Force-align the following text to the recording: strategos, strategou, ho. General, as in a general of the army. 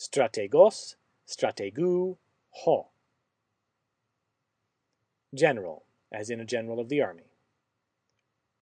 strategos, 0.00 0.96
strategou, 1.28 2.16
ho. 2.50 2.88
General, 5.34 5.84
as 6.10 6.30
in 6.30 6.40
a 6.40 6.44
general 6.44 6.80
of 6.80 6.88
the 6.88 7.02
army. 7.02 7.30